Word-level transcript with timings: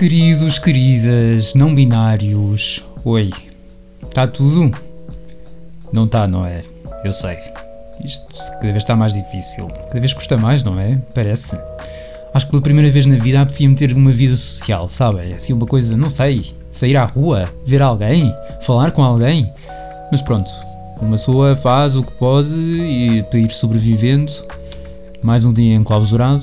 Queridos, 0.00 0.58
queridas, 0.58 1.54
não 1.54 1.74
binários, 1.74 2.82
oi, 3.04 3.30
está 4.02 4.26
tudo? 4.26 4.74
Não 5.92 6.06
está, 6.06 6.26
não 6.26 6.46
é? 6.46 6.62
Eu 7.04 7.12
sei. 7.12 7.36
Isto 8.02 8.24
cada 8.34 8.60
vez 8.60 8.76
está 8.76 8.96
mais 8.96 9.12
difícil, 9.12 9.66
cada 9.66 10.00
vez 10.00 10.14
custa 10.14 10.38
mais, 10.38 10.64
não 10.64 10.80
é? 10.80 10.98
Parece. 11.14 11.54
Acho 12.32 12.46
que 12.46 12.50
pela 12.50 12.62
primeira 12.62 12.90
vez 12.90 13.04
na 13.04 13.16
vida 13.16 13.42
apetecia-me 13.42 13.74
ter 13.74 13.92
uma 13.92 14.10
vida 14.10 14.34
social, 14.36 14.88
sabe? 14.88 15.34
Assim, 15.34 15.52
uma 15.52 15.66
coisa, 15.66 15.94
não 15.98 16.08
sei, 16.08 16.54
sair 16.70 16.96
à 16.96 17.04
rua, 17.04 17.52
ver 17.66 17.82
alguém, 17.82 18.34
falar 18.62 18.92
com 18.92 19.02
alguém. 19.02 19.52
Mas 20.10 20.22
pronto, 20.22 20.50
uma 20.98 21.10
pessoa 21.10 21.54
faz 21.56 21.94
o 21.94 22.02
que 22.02 22.12
pode 22.12 22.48
e 22.48 23.22
para 23.24 23.38
ir 23.38 23.50
sobrevivendo. 23.50 24.32
Mais 25.22 25.44
um 25.44 25.52
dia 25.52 25.74
enclausurado. 25.74 26.42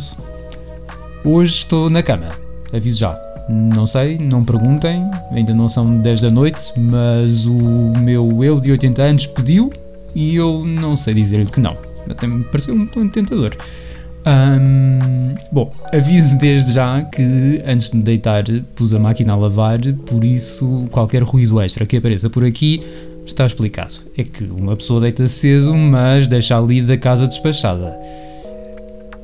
Hoje 1.25 1.53
estou 1.53 1.89
na 1.89 2.03
cama, 2.03 2.33
aviso 2.71 2.99
já. 2.99 3.26
Não 3.49 3.87
sei, 3.87 4.17
não 4.17 4.43
perguntem, 4.43 5.03
ainda 5.31 5.53
não 5.53 5.69
são 5.69 5.97
10 5.99 6.21
da 6.21 6.29
noite, 6.29 6.73
mas 6.75 7.45
o 7.45 7.93
meu 7.99 8.43
eu 8.43 8.59
de 8.59 8.71
80 8.71 9.01
anos 9.01 9.25
pediu 9.25 9.71
e 10.13 10.35
eu 10.35 10.65
não 10.65 10.97
sei 10.97 11.13
dizer-lhe 11.13 11.45
que 11.45 11.59
não. 11.59 11.77
Até 12.09 12.27
me 12.27 12.43
pareceu 12.43 12.75
um 12.75 12.85
plano 12.85 13.09
tentador. 13.09 13.55
Bom, 15.51 15.71
aviso 15.93 16.37
desde 16.37 16.73
já 16.73 17.01
que 17.01 17.61
antes 17.65 17.89
de 17.89 17.97
me 17.97 18.03
deitar 18.03 18.43
pus 18.75 18.93
a 18.93 18.99
máquina 18.99 19.31
a 19.31 19.37
lavar, 19.37 19.79
por 20.05 20.25
isso 20.25 20.85
qualquer 20.91 21.23
ruído 21.23 21.61
extra 21.61 21.85
que 21.85 21.95
apareça 21.95 22.29
por 22.29 22.43
aqui 22.43 22.83
está 23.25 23.45
explicado. 23.45 23.93
É 24.17 24.23
que 24.23 24.43
uma 24.43 24.75
pessoa 24.75 24.99
deita 24.99 25.27
cedo, 25.29 25.73
mas 25.73 26.27
deixa 26.27 26.57
ali 26.57 26.81
da 26.81 26.97
casa 26.97 27.25
despachada. 27.25 27.97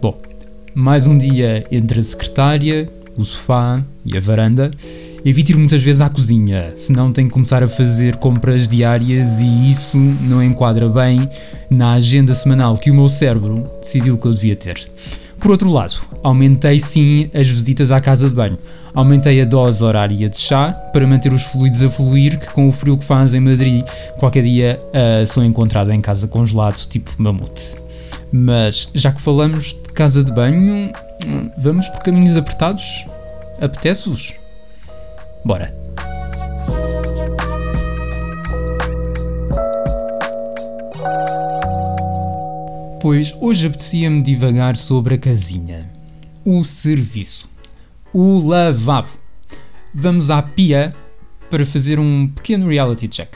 Bom, 0.02 0.18
mais 0.74 1.06
um 1.06 1.18
dia 1.18 1.66
entre 1.70 2.00
a 2.00 2.04
secretária, 2.04 2.90
o 3.18 3.24
sofá 3.24 3.84
e 4.06 4.18
a 4.18 4.20
varanda. 4.20 4.72
Evite 5.26 5.54
ir 5.54 5.58
muitas 5.58 5.82
vezes 5.82 6.02
à 6.02 6.10
cozinha, 6.10 6.74
senão 6.76 7.14
tenho 7.14 7.30
que 7.30 7.34
começar 7.34 7.64
a 7.64 7.68
fazer 7.68 8.18
compras 8.18 8.68
diárias 8.68 9.40
e 9.40 9.70
isso 9.70 9.98
não 9.98 10.44
enquadra 10.44 10.90
bem 10.90 11.30
na 11.70 11.94
agenda 11.94 12.36
semanal 12.36 12.78
que 12.78 12.92
o 12.92 12.94
meu 12.94 13.08
cérebro 13.08 13.64
decidiu 13.82 14.18
que 14.18 14.28
eu 14.28 14.34
devia 14.34 14.56
ter. 14.56 14.86
Por 15.40 15.52
outro 15.52 15.70
lado, 15.70 15.96
aumentei 16.24 16.80
sim 16.80 17.30
as 17.34 17.50
visitas 17.50 17.92
à 17.92 18.00
casa 18.00 18.30
de 18.30 18.36
banho. 18.36 18.58
Aumentei 18.94 19.42
a 19.42 19.46
dose 19.46 19.84
horária 19.84 20.30
de 20.30 20.38
chá 20.38 20.72
para 20.72 21.06
manter 21.06 21.34
os 21.34 21.44
fluidos 21.44 21.82
a 21.84 21.90
fluir, 21.90 22.40
que 22.40 22.48
com 22.52 22.70
o 22.70 22.72
frio 22.72 22.98
que 22.98 23.04
faz 23.04 23.34
em 23.34 23.40
Madrid, 23.40 23.84
qualquer 24.20 24.44
dia 24.44 24.80
uh, 24.94 25.26
sou 25.26 25.44
encontrado 25.44 25.92
em 25.92 26.00
casa 26.00 26.28
congelado, 26.28 26.78
tipo 26.88 27.12
mamute. 27.18 27.76
Mas 28.32 28.90
já 28.94 29.12
que 29.12 29.22
falamos 29.22 29.74
de 29.74 29.92
casa 29.94 30.24
de 30.24 30.32
banho, 30.32 30.94
vamos 31.58 31.88
por 31.90 32.02
caminhos 32.02 32.38
apertados? 32.38 33.06
Apetece-vos? 33.60 34.34
Bora! 35.46 35.74
Pois 43.02 43.36
hoje 43.42 43.68
apetecia-me 43.68 44.22
divagar 44.22 44.78
sobre 44.78 45.16
a 45.16 45.18
casinha, 45.18 45.92
o 46.46 46.64
serviço, 46.64 47.50
o 48.14 48.40
lavabo. 48.40 49.10
Vamos 49.94 50.32
à 50.32 50.42
pia 50.42 50.96
para 51.50 51.66
fazer 51.66 52.00
um 52.00 52.30
pequeno 52.30 52.70
reality 52.70 53.08
check. 53.10 53.36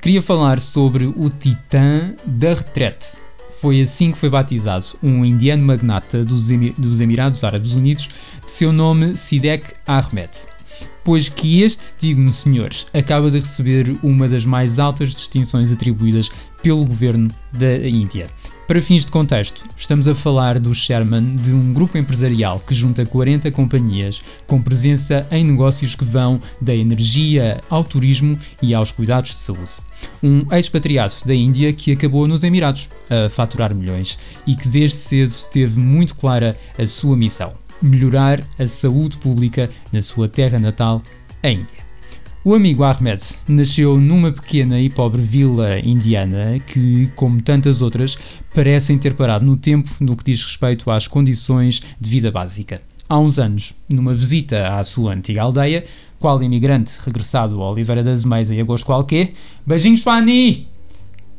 Queria 0.00 0.20
falar 0.20 0.60
sobre 0.60 1.06
o 1.06 1.30
Titã 1.30 2.14
da 2.26 2.54
Retrete. 2.54 3.12
Foi 3.60 3.82
assim 3.82 4.10
que 4.10 4.16
foi 4.16 4.30
batizado, 4.30 4.86
um 5.02 5.22
indiano 5.22 5.62
magnata 5.62 6.24
dos, 6.24 6.50
Emirados 6.50 7.44
Árabes 7.44 7.74
Unidos, 7.74 8.08
de 8.44 8.50
seu 8.50 8.72
nome 8.72 9.16
Sidek 9.16 9.74
Ahmed 9.86 10.30
pois 11.04 11.28
que 11.28 11.62
este 11.62 11.94
digno 11.98 12.32
senhor 12.32 12.70
acaba 12.92 13.30
de 13.30 13.38
receber 13.38 13.96
uma 14.02 14.28
das 14.28 14.44
mais 14.44 14.78
altas 14.78 15.14
distinções 15.14 15.72
atribuídas 15.72 16.30
pelo 16.62 16.84
governo 16.84 17.28
da 17.52 17.78
Índia. 17.78 18.28
Para 18.70 18.80
fins 18.80 19.04
de 19.04 19.10
contexto, 19.10 19.64
estamos 19.76 20.06
a 20.06 20.14
falar 20.14 20.56
do 20.56 20.72
chairman 20.72 21.34
de 21.34 21.52
um 21.52 21.72
grupo 21.72 21.98
empresarial 21.98 22.60
que 22.60 22.72
junta 22.72 23.04
40 23.04 23.50
companhias 23.50 24.22
com 24.46 24.62
presença 24.62 25.26
em 25.32 25.42
negócios 25.42 25.96
que 25.96 26.04
vão 26.04 26.40
da 26.60 26.72
energia 26.72 27.60
ao 27.68 27.82
turismo 27.82 28.38
e 28.62 28.72
aos 28.72 28.92
cuidados 28.92 29.30
de 29.30 29.38
saúde. 29.38 29.72
Um 30.22 30.46
expatriado 30.54 31.14
da 31.26 31.34
Índia 31.34 31.72
que 31.72 31.90
acabou 31.90 32.28
nos 32.28 32.44
Emirados 32.44 32.88
a 33.10 33.28
faturar 33.28 33.74
milhões 33.74 34.16
e 34.46 34.54
que 34.54 34.68
desde 34.68 34.98
cedo 34.98 35.34
teve 35.50 35.76
muito 35.76 36.14
clara 36.14 36.56
a 36.78 36.86
sua 36.86 37.16
missão: 37.16 37.52
melhorar 37.82 38.40
a 38.56 38.68
saúde 38.68 39.16
pública 39.16 39.68
na 39.92 40.00
sua 40.00 40.28
terra 40.28 40.60
natal, 40.60 41.02
a 41.42 41.48
Índia. 41.48 41.89
O 42.42 42.54
amigo 42.54 42.84
Ahmed 42.84 43.22
nasceu 43.46 43.98
numa 44.00 44.32
pequena 44.32 44.80
e 44.80 44.88
pobre 44.88 45.20
vila 45.20 45.78
indiana 45.78 46.58
que, 46.58 47.10
como 47.14 47.42
tantas 47.42 47.82
outras, 47.82 48.16
parecem 48.54 48.96
ter 48.96 49.12
parado 49.12 49.44
no 49.44 49.58
tempo 49.58 49.90
no 50.00 50.16
que 50.16 50.24
diz 50.24 50.42
respeito 50.42 50.90
às 50.90 51.06
condições 51.06 51.82
de 52.00 52.08
vida 52.08 52.30
básica. 52.30 52.80
Há 53.06 53.18
uns 53.18 53.38
anos, 53.38 53.74
numa 53.86 54.14
visita 54.14 54.68
à 54.68 54.82
sua 54.84 55.12
antiga 55.12 55.42
aldeia, 55.42 55.84
qual 56.18 56.42
imigrante 56.42 56.92
regressado 57.04 57.60
a 57.60 57.70
Oliveira 57.70 58.02
das 58.02 58.24
Meias 58.24 58.50
em 58.50 58.58
agosto 58.58 58.86
qualquer, 58.86 59.34
beijinhos 59.66 60.02
Fanny! 60.02 60.66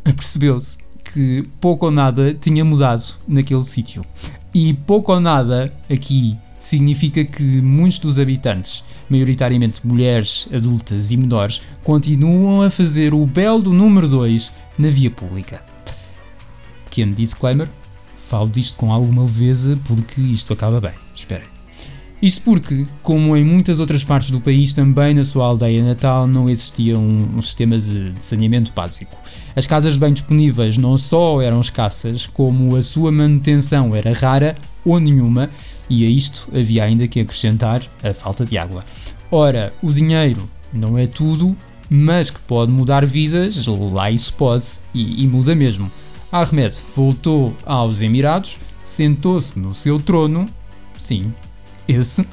Percebeu-se 0.03 0.77
que 1.03 1.43
pouco 1.59 1.87
ou 1.87 1.91
nada 1.91 2.31
tinha 2.35 2.63
mudado 2.63 3.15
naquele 3.27 3.63
sítio. 3.63 4.05
E 4.53 4.75
pouco 4.75 5.11
ou 5.11 5.19
nada 5.19 5.73
aqui 5.89 6.37
significa 6.61 7.25
que 7.25 7.43
muitos 7.43 7.99
dos 7.99 8.17
habitantes, 8.17 8.83
maioritariamente 9.09 9.85
mulheres 9.85 10.47
adultas 10.53 11.11
e 11.11 11.17
menores, 11.17 11.61
continuam 11.83 12.61
a 12.61 12.69
fazer 12.69 13.13
o 13.13 13.25
belo 13.25 13.61
do 13.61 13.73
número 13.73 14.07
2 14.07 14.51
na 14.77 14.89
via 14.89 15.11
pública. 15.11 15.61
Pequeno 16.85 17.13
disclaimer, 17.13 17.67
falo 18.29 18.49
disto 18.49 18.77
com 18.77 18.93
alguma 18.93 19.23
leveza 19.23 19.77
porque 19.85 20.21
isto 20.21 20.53
acaba 20.53 20.79
bem. 20.79 20.93
Esperem. 21.15 21.50
Isto 22.21 22.43
porque, 22.43 22.85
como 23.01 23.35
em 23.35 23.43
muitas 23.43 23.79
outras 23.79 24.03
partes 24.03 24.29
do 24.29 24.39
país, 24.39 24.73
também 24.73 25.15
na 25.15 25.23
sua 25.23 25.47
aldeia 25.47 25.83
natal 25.83 26.27
não 26.27 26.47
existia 26.47 26.95
um, 26.95 27.37
um 27.37 27.41
sistema 27.41 27.79
de, 27.79 28.11
de, 28.11 28.23
saneamento 28.23 28.71
básico. 28.75 29.17
As 29.55 29.65
casas 29.65 29.95
de 29.95 29.99
banho 29.99 30.13
disponíveis 30.13 30.77
não 30.77 30.99
só 30.99 31.41
eram 31.41 31.59
escassas, 31.59 32.27
como 32.27 32.75
a 32.75 32.83
sua 32.83 33.11
manutenção 33.11 33.95
era 33.95 34.13
rara 34.13 34.55
ou 34.85 34.99
nenhuma, 34.99 35.49
e 35.89 36.05
a 36.05 36.09
isto 36.09 36.47
havia 36.55 36.83
ainda 36.83 37.07
que 37.07 37.19
acrescentar 37.19 37.81
a 38.03 38.13
falta 38.13 38.45
de 38.45 38.55
água. 38.55 38.85
Ora, 39.31 39.73
o 39.81 39.91
dinheiro 39.91 40.47
não 40.71 40.99
é 40.99 41.07
tudo, 41.07 41.57
mas 41.89 42.29
que 42.29 42.39
pode 42.41 42.71
mudar 42.71 43.03
vidas, 43.03 43.65
lá 43.65 44.11
isso 44.11 44.31
pode, 44.35 44.65
e, 44.93 45.23
e 45.23 45.27
muda 45.27 45.55
mesmo. 45.55 45.89
Ahmed 46.31 46.75
voltou 46.95 47.55
aos 47.65 48.03
Emirados, 48.03 48.59
sentou-se 48.83 49.57
no 49.57 49.73
seu 49.73 49.99
trono, 49.99 50.45
sim, 50.99 51.33
esse, 51.87 52.25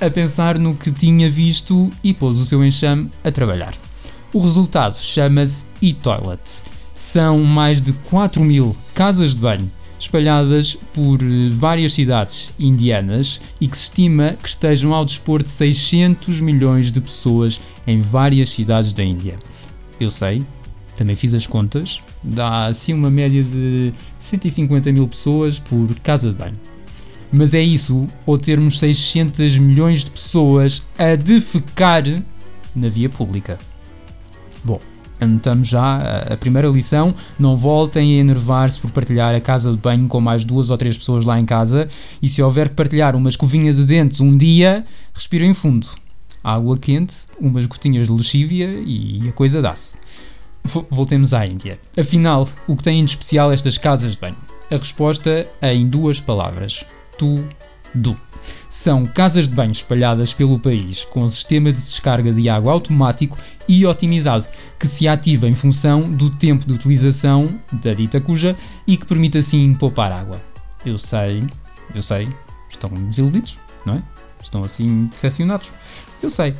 a 0.00 0.10
pensar 0.10 0.58
no 0.58 0.74
que 0.74 0.90
tinha 0.90 1.30
visto 1.30 1.90
e 2.02 2.12
pôs 2.12 2.38
o 2.38 2.46
seu 2.46 2.64
enxame 2.64 3.10
a 3.22 3.30
trabalhar. 3.30 3.74
O 4.32 4.40
resultado 4.40 4.96
chama-se 4.96 5.64
e-toilet. 5.80 6.40
São 6.94 7.42
mais 7.42 7.80
de 7.80 7.92
4 7.92 8.42
mil 8.42 8.76
casas 8.94 9.34
de 9.34 9.40
banho 9.40 9.70
espalhadas 9.98 10.76
por 10.92 11.20
eh, 11.22 11.50
várias 11.50 11.92
cidades 11.92 12.52
indianas 12.58 13.40
e 13.60 13.66
que 13.66 13.76
se 13.76 13.84
estima 13.84 14.36
que 14.42 14.48
estejam 14.48 14.92
ao 14.94 15.04
dispor 15.04 15.42
de 15.42 15.50
600 15.50 16.40
milhões 16.40 16.90
de 16.90 17.00
pessoas 17.00 17.60
em 17.86 18.00
várias 18.00 18.50
cidades 18.50 18.92
da 18.92 19.02
Índia. 19.02 19.38
Eu 19.98 20.10
sei, 20.10 20.44
também 20.96 21.16
fiz 21.16 21.34
as 21.34 21.46
contas, 21.46 22.00
dá 22.22 22.66
assim 22.66 22.92
uma 22.92 23.10
média 23.10 23.42
de 23.42 23.92
150 24.18 24.92
mil 24.92 25.08
pessoas 25.08 25.58
por 25.58 25.94
casa 26.00 26.30
de 26.30 26.34
banho. 26.36 26.73
Mas 27.36 27.52
é 27.52 27.60
isso, 27.60 28.06
ou 28.24 28.38
termos 28.38 28.78
600 28.78 29.58
milhões 29.58 30.04
de 30.04 30.10
pessoas 30.12 30.86
a 30.96 31.16
defecar 31.16 32.04
na 32.76 32.88
via 32.88 33.08
pública. 33.08 33.58
Bom, 34.62 34.78
anotamos 35.20 35.66
já 35.66 35.96
a 36.32 36.36
primeira 36.36 36.68
lição: 36.68 37.12
não 37.36 37.56
voltem 37.56 38.14
a 38.14 38.20
enervar-se 38.20 38.78
por 38.78 38.92
partilhar 38.92 39.34
a 39.34 39.40
casa 39.40 39.72
de 39.72 39.76
banho 39.76 40.06
com 40.06 40.20
mais 40.20 40.44
duas 40.44 40.70
ou 40.70 40.78
três 40.78 40.96
pessoas 40.96 41.24
lá 41.24 41.36
em 41.40 41.44
casa. 41.44 41.88
E 42.22 42.28
se 42.28 42.40
houver 42.40 42.68
que 42.68 42.76
partilhar 42.76 43.16
uma 43.16 43.28
escovinha 43.28 43.72
de 43.72 43.84
dentes 43.84 44.20
um 44.20 44.30
dia, 44.30 44.84
respirem 45.12 45.52
fundo. 45.54 45.88
Água 46.42 46.78
quente, 46.78 47.16
umas 47.40 47.66
gotinhas 47.66 48.06
de 48.06 48.12
lexívia 48.12 48.80
e 48.86 49.28
a 49.28 49.32
coisa 49.32 49.60
dá-se. 49.60 49.96
Voltemos 50.88 51.34
à 51.34 51.44
Índia. 51.44 51.80
Afinal, 51.98 52.48
o 52.68 52.76
que 52.76 52.84
têm 52.84 53.04
de 53.04 53.10
especial 53.10 53.50
estas 53.50 53.76
casas 53.76 54.12
de 54.12 54.20
banho? 54.20 54.36
A 54.70 54.76
resposta 54.76 55.50
é 55.60 55.74
em 55.74 55.88
duas 55.88 56.20
palavras: 56.20 56.86
tudo. 57.16 58.16
São 58.68 59.06
casas 59.06 59.48
de 59.48 59.54
banho 59.54 59.72
espalhadas 59.72 60.34
pelo 60.34 60.58
país 60.58 61.04
com 61.04 61.22
um 61.22 61.30
sistema 61.30 61.72
de 61.72 61.80
descarga 61.80 62.32
de 62.32 62.48
água 62.48 62.72
automático 62.72 63.38
e 63.68 63.86
otimizado, 63.86 64.46
que 64.78 64.86
se 64.86 65.06
ativa 65.06 65.48
em 65.48 65.54
função 65.54 66.10
do 66.10 66.28
tempo 66.28 66.66
de 66.66 66.74
utilização 66.74 67.58
da 67.72 67.94
dita 67.94 68.20
cuja 68.20 68.56
e 68.86 68.96
que 68.96 69.06
permite 69.06 69.38
assim 69.38 69.74
poupar 69.74 70.12
água. 70.12 70.40
Eu 70.84 70.98
sei, 70.98 71.44
eu 71.94 72.02
sei, 72.02 72.28
estão 72.68 72.90
desiludidos, 72.90 73.56
não 73.86 73.94
é? 73.94 74.02
estão 74.44 74.64
assim 74.64 75.06
decepcionados. 75.06 75.72
Eu 76.22 76.30
sei. 76.30 76.54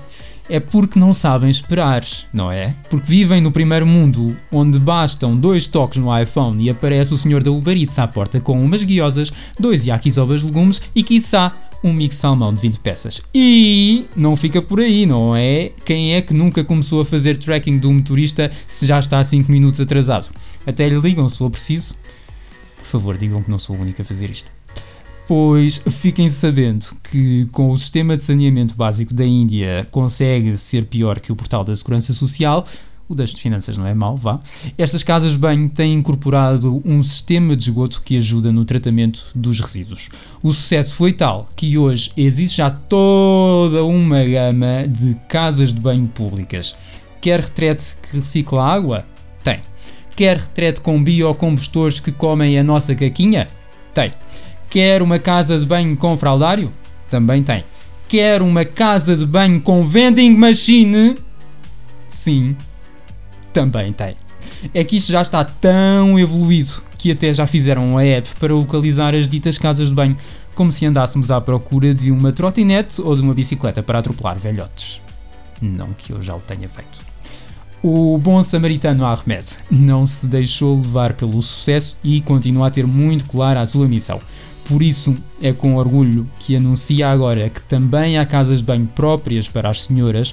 É 0.49 0.61
porque 0.61 0.99
não 0.99 1.15
sabem 1.15 1.49
esperar, 1.49 2.05
não 2.33 2.53
é? 2.53 2.75
Porque 2.91 3.07
vivem 3.09 3.41
no 3.41 3.51
primeiro 3.51 3.87
mundo, 3.87 4.37
onde 4.53 4.79
bastam 4.79 5.35
dois 5.35 5.67
toques 5.67 5.99
no 5.99 6.17
iPhone 6.17 6.63
e 6.63 6.69
aparece 6.69 7.15
o 7.15 7.19
senhor 7.19 7.43
da 7.43 7.51
Uber 7.51 7.77
Eats 7.77 7.99
à 7.99 8.07
porta 8.07 8.39
com 8.41 8.61
umas 8.61 8.85
guiosas, 8.85 9.33
dois 9.59 9.87
yakisobas 9.87 10.43
legumes 10.43 10.83
e, 10.95 11.03
quiçá, 11.03 11.55
um 11.83 11.93
mix 11.93 12.17
salmão 12.17 12.55
de 12.55 12.61
20 12.61 12.79
peças. 12.81 13.23
E 13.35 14.07
não 14.15 14.37
fica 14.37 14.61
por 14.61 14.81
aí, 14.81 15.07
não 15.07 15.35
é? 15.35 15.73
Quem 15.85 16.15
é 16.15 16.21
que 16.21 16.35
nunca 16.35 16.63
começou 16.63 17.01
a 17.01 17.07
fazer 17.07 17.39
tracking 17.39 17.79
do 17.79 17.91
motorista 17.91 18.51
se 18.67 18.87
já 18.87 18.99
está 18.99 19.25
5 19.25 19.51
minutos 19.51 19.81
atrasado? 19.81 20.29
Até 20.67 20.87
lhe 20.89 20.99
ligam 20.99 21.27
se 21.29 21.39
for 21.39 21.51
preciso. 21.51 21.95
Por 22.77 22.87
favor, 22.87 23.17
digam 23.17 23.43
que 23.43 23.51
não 23.51 23.59
sou 23.59 23.77
o 23.77 23.81
único 23.81 24.03
a 24.03 24.05
fazer 24.05 24.31
isto. 24.31 24.51
Pois 25.27 25.79
fiquem 25.91 26.29
sabendo 26.29 26.87
que 27.11 27.47
com 27.47 27.71
o 27.71 27.79
sistema 27.79 28.17
de 28.17 28.23
saneamento 28.23 28.77
básico 28.77 29.15
da 29.15 29.25
Índia 29.25 29.89
consegue 29.91 30.57
ser 30.59 30.85
pior 30.85 31.19
que 31.19 31.33
o 31.33 31.37
portal 31.37 31.65
da 31.65 31.75
Segurança 31.75 32.13
Social, 32.13 32.67
o 33.09 33.15
das 33.15 33.33
finanças 33.33 33.77
não 33.79 33.87
é 33.87 33.95
mau, 33.95 34.17
vá. 34.17 34.41
Estas 34.77 35.03
casas 35.03 35.33
de 35.33 35.39
banho 35.39 35.69
têm 35.71 35.95
incorporado 35.95 36.83
um 36.85 37.03
sistema 37.03 37.57
de 37.57 37.65
esgoto 37.65 38.03
que 38.03 38.17
ajuda 38.17 38.53
no 38.53 38.67
tratamento 38.67 39.25
dos 39.35 39.61
resíduos. 39.61 40.11
O 40.43 40.53
sucesso 40.53 40.95
foi 40.95 41.13
tal 41.13 41.49
que 41.57 41.79
hoje 41.79 42.13
existe 42.17 42.59
já 42.59 42.71
toda 42.71 43.83
uma 43.85 44.23
gama 44.25 44.87
de 44.87 45.15
casas 45.29 45.73
de 45.73 45.81
banho 45.81 46.07
públicas. 46.07 46.77
Quer 47.21 47.41
retrete 47.41 47.97
que 48.03 48.17
recicla 48.19 48.63
água? 48.63 49.07
Tem. 49.43 49.61
Quer 50.15 50.37
retrete 50.37 50.81
com 50.81 51.03
biocombustores 51.03 51.99
que 51.99 52.13
comem 52.13 52.59
a 52.59 52.63
nossa 52.63 52.95
caquinha? 52.95 53.49
Tem. 53.95 54.13
Quer 54.75 55.03
uma 55.03 55.21
casa 55.21 55.57
de 55.57 55.65
banho 55.65 55.97
com 55.97 56.19
fraldário? 56.19 56.69
Também 57.09 57.45
tem. 57.45 57.63
Quer 58.09 58.43
uma 58.43 58.65
casa 58.65 59.17
de 59.17 59.25
banho 59.25 59.61
com 59.61 59.85
vending 59.85 60.33
machine? 60.33 61.15
Sim, 62.11 62.57
também 63.53 63.93
tem. 63.93 64.17
É 64.75 64.83
que 64.83 64.97
isto 64.97 65.13
já 65.13 65.23
está 65.23 65.45
tão 65.45 66.19
evoluído 66.19 66.83
que 66.99 67.13
até 67.13 67.33
já 67.33 67.47
fizeram 67.47 67.87
uma 67.87 68.03
app 68.03 68.29
para 68.41 68.53
localizar 68.53 69.15
as 69.15 69.29
ditas 69.29 69.57
casas 69.59 69.91
de 69.91 69.95
banho, 69.95 70.19
como 70.57 70.73
se 70.73 70.85
andássemos 70.85 71.31
à 71.31 71.41
procura 71.41 71.95
de 71.95 72.11
uma 72.11 72.33
trotinete 72.33 73.01
ou 73.01 73.15
de 73.15 73.23
uma 73.23 73.33
bicicleta 73.33 73.81
para 73.81 74.01
atropelar 74.01 74.37
velhotes. 74.37 75.01
Não 75.63 75.93
que 75.93 76.13
eu 76.13 76.21
já 76.21 76.35
o 76.35 76.41
tenha 76.41 76.69
feito. 76.69 76.99
O 77.81 78.19
bom 78.19 78.43
samaritano 78.43 79.07
Ahmed 79.07 79.47
não 79.71 80.05
se 80.05 80.27
deixou 80.27 80.77
levar 80.77 81.13
pelo 81.13 81.41
sucesso 81.43 81.97
e 82.03 82.21
continua 82.21 82.67
a 82.67 82.71
ter 82.73 82.89
muito 82.89 83.25
clara 83.27 83.61
a 83.61 83.67
sua 83.69 83.87
missão. 83.87 84.21
Por 84.67 84.83
isso, 84.83 85.15
é 85.43 85.53
com 85.53 85.77
orgulho 85.77 86.29
que 86.39 86.57
anuncia 86.57 87.09
agora 87.09 87.51
que 87.51 87.61
também 87.63 88.19
há 88.19 88.25
casas 88.25 88.61
de 88.61 88.65
banho 88.65 88.87
próprias 88.87 89.47
para 89.47 89.69
as 89.69 89.83
senhoras, 89.83 90.33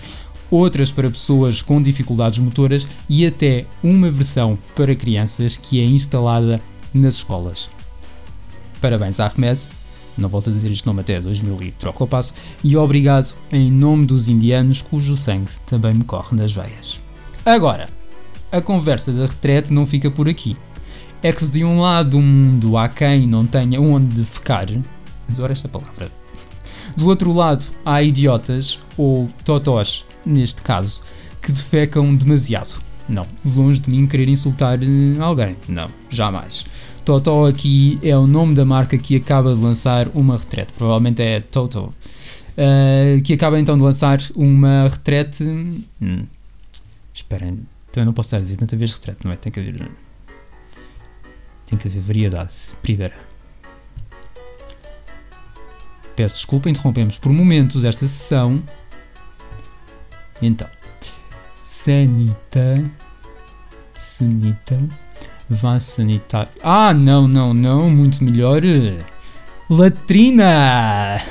outras 0.50 0.92
para 0.92 1.10
pessoas 1.10 1.62
com 1.62 1.82
dificuldades 1.82 2.40
motoras 2.40 2.88
e 3.10 3.26
até 3.26 3.66
uma 3.84 4.10
versão 4.10 4.58
para 4.76 4.96
crianças 4.96 5.58
que 5.58 5.82
é 5.82 5.86
instalada 5.86 6.62
nas 6.94 7.16
escolas. 7.16 7.70
Parabéns, 8.80 9.20
Ahmed. 9.20 9.60
Não 10.18 10.28
volto 10.28 10.50
a 10.50 10.54
dizer 10.54 10.72
este 10.72 10.86
nome 10.86 11.02
até 11.02 11.20
2000 11.20 11.58
e 11.62 11.72
troco 11.72 12.04
o 12.04 12.08
passo. 12.08 12.34
E 12.64 12.76
obrigado 12.76 13.34
em 13.52 13.72
nome 13.72 14.06
dos 14.06 14.28
indianos 14.28 14.82
cujo 14.82 15.16
sangue 15.16 15.52
também 15.66 15.94
me 15.94 16.04
corre 16.04 16.36
nas 16.36 16.52
veias. 16.52 17.00
Agora, 17.46 17.88
a 18.52 18.62
conversa 18.62 19.12
da 19.12 19.26
retrete 19.26 19.72
não 19.72 19.86
fica 19.86 20.12
por 20.12 20.28
aqui 20.28 20.56
é 21.24 21.32
que 21.32 21.46
se 21.46 21.52
de 21.52 21.64
um 21.64 21.80
lado 21.80 22.12
do 22.12 22.20
mundo 22.20 22.78
há 22.78 22.90
quem 22.90 23.28
não 23.28 23.46
tenha 23.46 23.80
onde 23.80 24.24
ficar, 24.26 24.68
adoro 25.30 25.52
esta 25.52 25.68
palavra, 25.68 26.10
do 26.96 27.08
outro 27.08 27.34
lado 27.34 27.68
há 27.86 28.02
idiotas, 28.02 28.80
ou 28.98 29.30
totós 29.46 30.06
neste 30.26 30.62
caso, 30.62 31.02
que 31.42 31.52
defecam 31.52 32.14
demasiado. 32.16 32.82
Não, 33.10 33.26
longe 33.56 33.80
de 33.80 33.90
mim 33.90 34.08
querer 34.08 34.30
insultar 34.30 34.80
eh, 34.82 35.20
alguém, 35.20 35.56
não, 35.68 35.88
jamais. 36.10 36.66
Totó 37.04 37.48
aqui 37.48 38.00
é 38.04 38.16
o 38.16 38.28
nome 38.28 38.54
da 38.54 38.64
marca 38.64 38.98
que 38.98 39.16
acaba 39.16 39.56
de 39.56 39.60
lançar 39.60 40.08
uma 40.14 40.38
retrete, 40.38 40.72
provavelmente 40.78 41.22
é 41.22 41.40
Toto, 41.40 41.94
uh, 42.52 43.22
que 43.24 43.34
acaba 43.34 43.60
então 43.60 43.76
de 43.76 43.84
lançar 43.84 44.22
uma 44.36 44.88
retrete. 44.88 45.44
Hum, 45.44 46.26
esperem, 47.14 47.60
também 47.92 48.06
não 48.06 48.14
posso 48.14 48.28
estar 48.28 48.38
a 48.38 48.42
dizer 48.42 48.56
tanta 48.56 48.78
vez 48.78 48.94
retrete, 48.94 49.26
não 49.26 49.32
é? 49.32 49.36
Tem 49.36 49.52
que 49.52 49.60
haver 49.60 49.90
tem 51.72 51.80
que 51.80 51.88
haver 51.88 52.02
variedade. 52.02 52.54
Primeira. 52.82 53.16
Peço 56.16 56.36
desculpa, 56.36 56.70
interrompemos 56.70 57.18
por 57.18 57.32
momentos 57.32 57.86
esta 57.86 58.08
sessão. 58.08 58.62
Então, 60.42 60.68
sanita, 61.62 62.84
sanita, 63.98 64.78
vá 65.50 65.80
sanitar. 65.80 66.50
Ah, 66.62 66.94
não, 66.94 67.28
não, 67.28 67.54
não, 67.54 67.90
muito 67.90 68.24
melhor. 68.24 68.62
Latrina! 69.70 71.22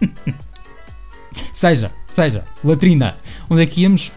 seja, 1.52 1.92
seja, 2.08 2.44
latrina. 2.64 3.18
Onde 3.50 3.62
é 3.62 3.66
que 3.66 3.82
íamos? 3.82 4.12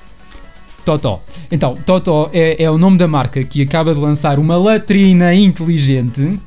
Totó. 0.85 1.21
Então, 1.51 1.75
Totó 1.75 2.29
é, 2.31 2.63
é 2.63 2.69
o 2.69 2.77
nome 2.77 2.97
da 2.97 3.07
marca 3.07 3.43
que 3.43 3.63
acaba 3.63 3.93
de 3.93 3.99
lançar 3.99 4.37
uma 4.37 4.55
latrina 4.55 5.33
inteligente. 5.33 6.39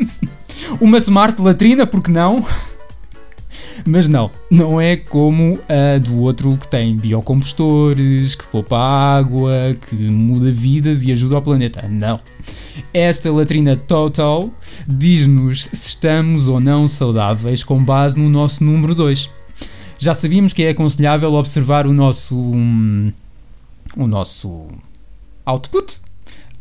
uma 0.80 0.98
smart 0.98 1.40
latrina, 1.40 1.86
porque 1.86 2.10
não? 2.10 2.44
Mas 3.86 4.08
não, 4.08 4.30
não 4.50 4.80
é 4.80 4.96
como 4.96 5.58
a 5.68 5.98
do 5.98 6.18
outro 6.18 6.56
que 6.56 6.68
tem 6.68 6.96
biocombustores, 6.96 8.34
que 8.34 8.46
poupa 8.46 8.78
água, 8.78 9.76
que 9.88 9.94
muda 9.94 10.50
vidas 10.50 11.02
e 11.02 11.12
ajuda 11.12 11.36
ao 11.36 11.42
planeta. 11.42 11.86
Não. 11.88 12.20
Esta 12.92 13.30
latrina 13.30 13.76
Total 13.76 14.50
diz-nos 14.86 15.64
se 15.64 15.88
estamos 15.88 16.48
ou 16.48 16.60
não 16.60 16.88
saudáveis 16.88 17.62
com 17.62 17.82
base 17.82 18.18
no 18.18 18.28
nosso 18.28 18.64
número 18.64 18.94
2. 18.94 19.30
Já 19.98 20.14
sabíamos 20.14 20.54
que 20.54 20.62
é 20.62 20.70
aconselhável 20.70 21.34
observar 21.34 21.86
o 21.86 21.92
nosso. 21.92 22.34
Hum, 22.34 23.12
o 23.96 24.06
nosso 24.06 24.66
output 25.44 26.00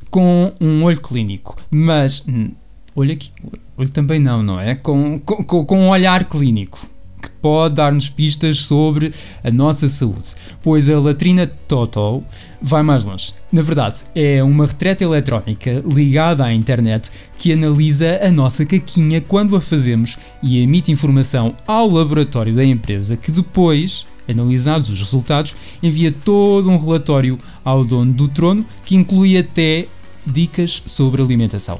com 0.09 0.53
um 0.59 0.83
olho 0.83 0.99
clínico. 0.99 1.55
Mas, 1.69 2.23
hum, 2.27 2.51
olho 2.95 3.13
aqui, 3.13 3.31
olho 3.77 3.89
também 3.89 4.19
não, 4.19 4.41
não 4.41 4.59
é? 4.59 4.75
Com, 4.75 5.19
com, 5.19 5.65
com 5.65 5.79
um 5.79 5.89
olhar 5.89 6.25
clínico 6.25 6.89
que 7.21 7.29
pode 7.41 7.75
dar-nos 7.75 8.09
pistas 8.09 8.59
sobre 8.59 9.13
a 9.43 9.51
nossa 9.51 9.89
saúde, 9.89 10.29
pois 10.61 10.89
a 10.89 10.99
latrina 10.99 11.45
Toto 11.67 12.23
vai 12.61 12.81
mais 12.81 13.03
longe. 13.03 13.33
Na 13.51 13.61
verdade, 13.61 13.97
é 14.15 14.41
uma 14.41 14.65
retreta 14.65 15.03
eletrónica 15.03 15.83
ligada 15.85 16.45
à 16.45 16.53
internet 16.53 17.11
que 17.37 17.51
analisa 17.51 18.19
a 18.23 18.31
nossa 18.31 18.65
caquinha 18.65 19.21
quando 19.21 19.55
a 19.55 19.61
fazemos 19.61 20.17
e 20.41 20.61
emite 20.61 20.91
informação 20.91 21.53
ao 21.67 21.89
laboratório 21.89 22.53
da 22.53 22.63
empresa 22.63 23.17
que 23.17 23.31
depois 23.31 24.05
Analisados 24.29 24.89
os 24.89 24.99
resultados, 24.99 25.55
envia 25.81 26.11
todo 26.11 26.69
um 26.69 26.77
relatório 26.77 27.39
ao 27.65 27.83
dono 27.83 28.13
do 28.13 28.27
trono 28.27 28.65
que 28.85 28.95
inclui 28.95 29.37
até 29.37 29.87
dicas 30.25 30.83
sobre 30.85 31.21
alimentação. 31.21 31.79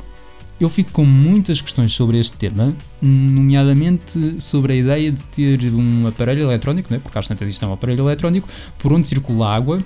Eu 0.59 0.67
fico 0.67 0.91
com 0.91 1.05
muitas 1.05 1.61
questões 1.61 1.93
sobre 1.93 2.19
este 2.19 2.35
tema, 2.35 2.75
nomeadamente 3.01 4.41
sobre 4.41 4.73
a 4.73 4.75
ideia 4.75 5.11
de 5.11 5.23
ter 5.23 5.73
um 5.73 6.05
aparelho 6.05 6.41
eletrónico, 6.41 6.91
né? 6.91 6.99
porque 7.01 7.17
às 7.17 7.27
tantas 7.27 7.47
isto 7.47 7.63
é 7.63 7.67
um 7.67 7.73
aparelho 7.73 8.03
eletrónico, 8.03 8.47
por 8.77 8.91
onde 8.91 9.07
circula 9.07 9.47
água. 9.47 9.79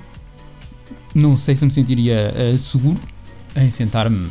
Não 1.14 1.36
sei 1.36 1.56
se 1.56 1.64
me 1.64 1.70
sentiria 1.70 2.34
uh, 2.34 2.58
seguro 2.58 3.00
em 3.56 3.70
sentar-me 3.70 4.30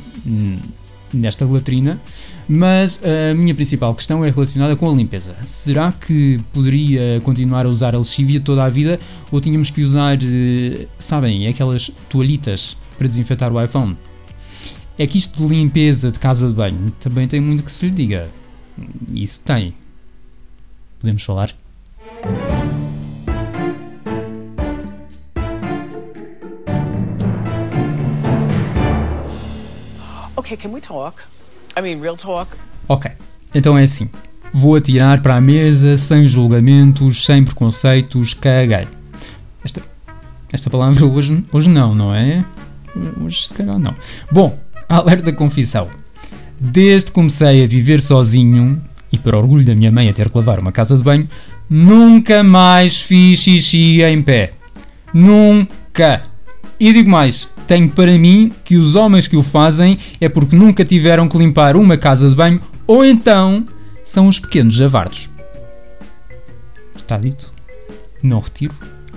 nesta 1.12 1.44
latrina, 1.44 2.00
mas 2.48 3.00
a 3.02 3.34
minha 3.34 3.54
principal 3.54 3.94
questão 3.94 4.24
é 4.24 4.30
relacionada 4.30 4.76
com 4.76 4.90
a 4.90 4.94
limpeza. 4.94 5.34
Será 5.44 5.92
que 5.92 6.40
poderia 6.52 7.20
continuar 7.20 7.66
a 7.66 7.68
usar 7.68 7.94
a 7.94 7.98
lexívia 7.98 8.40
toda 8.40 8.64
a 8.64 8.68
vida 8.68 8.98
ou 9.30 9.40
tínhamos 9.40 9.70
que 9.70 9.82
usar, 9.82 10.18
eh, 10.22 10.86
sabem, 10.98 11.46
aquelas 11.46 11.90
toalhitas 12.08 12.76
para 12.98 13.08
desinfetar 13.08 13.52
o 13.52 13.62
iPhone? 13.62 13.96
É 14.98 15.06
que 15.06 15.18
isto 15.18 15.46
de 15.46 15.54
limpeza 15.54 16.10
de 16.10 16.18
casa 16.18 16.48
de 16.48 16.54
banho 16.54 16.92
também 17.00 17.26
tem 17.26 17.40
muito 17.40 17.62
que 17.62 17.72
se 17.72 17.86
lhe 17.86 17.92
diga. 17.92 18.28
Isso 19.12 19.40
tem. 19.40 19.74
Podemos 21.00 21.22
falar? 21.22 21.54
Okay, 30.52 30.68
can 30.68 30.74
we 30.74 30.82
talk? 30.82 31.22
I 31.74 31.80
mean, 31.80 31.98
real 31.98 32.14
talk? 32.14 32.54
Ok, 32.86 33.10
então 33.54 33.78
é 33.78 33.84
assim. 33.84 34.10
Vou 34.52 34.76
atirar 34.76 35.22
para 35.22 35.36
a 35.36 35.40
mesa 35.40 35.96
sem 35.96 36.28
julgamentos, 36.28 37.24
sem 37.24 37.42
preconceitos, 37.42 38.34
caguei. 38.34 38.86
Esta, 39.64 39.80
esta 40.52 40.68
palavra 40.68 41.06
hoje, 41.06 41.42
hoje 41.50 41.70
não, 41.70 41.94
não 41.94 42.14
é? 42.14 42.44
Hoje 43.24 43.46
se 43.46 43.54
calhar 43.54 43.78
não. 43.78 43.94
Bom, 44.30 44.58
alerta 44.90 45.32
confissão. 45.32 45.88
Desde 46.60 47.06
que 47.06 47.12
comecei 47.12 47.64
a 47.64 47.66
viver 47.66 48.02
sozinho, 48.02 48.84
e 49.10 49.16
para 49.16 49.38
orgulho 49.38 49.64
da 49.64 49.74
minha 49.74 49.90
mãe 49.90 50.10
a 50.10 50.12
ter 50.12 50.28
que 50.28 50.36
lavar 50.36 50.58
uma 50.58 50.70
casa 50.70 50.98
de 50.98 51.02
banho, 51.02 51.26
nunca 51.70 52.42
mais 52.42 53.00
fiz 53.00 53.40
xixi 53.40 54.02
em 54.02 54.22
pé. 54.22 54.52
Nunca! 55.14 56.24
E 56.82 56.92
digo 56.92 57.08
mais, 57.08 57.48
tenho 57.68 57.88
para 57.88 58.18
mim 58.18 58.52
que 58.64 58.74
os 58.74 58.96
homens 58.96 59.28
que 59.28 59.36
o 59.36 59.42
fazem 59.44 60.00
é 60.20 60.28
porque 60.28 60.56
nunca 60.56 60.84
tiveram 60.84 61.28
que 61.28 61.38
limpar 61.38 61.76
uma 61.76 61.96
casa 61.96 62.28
de 62.28 62.34
banho 62.34 62.60
ou 62.88 63.04
então 63.04 63.64
são 64.02 64.26
os 64.26 64.40
pequenos 64.40 64.74
javardos. 64.74 65.30
Está 66.96 67.16
dito? 67.18 67.52
Não 68.20 68.40
retiro, 68.40 68.74